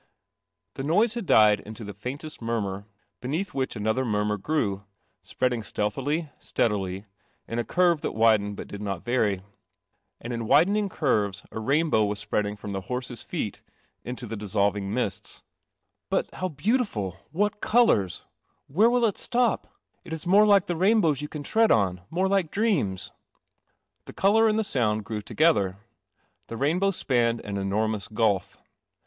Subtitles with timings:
[0.73, 2.87] The noise ha i died into the faintest murmur,
[3.19, 4.83] beneath which another murmur grew,
[5.21, 7.05] Spre Stealthily, tea lily,
[7.47, 9.43] in a curve that widened hut did not vary.
[10.19, 13.61] And in widening curve rainbow was ipreadin the I >' feet
[14.03, 15.51] into the dissolving mi THE CELESTIAL OMNIBUS"
[16.09, 17.17] But how beautiful!
[17.31, 18.23] What colours!
[18.65, 19.67] Where will it stop?
[20.03, 22.01] It is more like the rainbows you can tread on.
[22.09, 23.11] More like dreams."
[24.05, 25.77] The colour and the sound grew together.
[26.47, 28.57] The rainbow spanned an enormous gulf.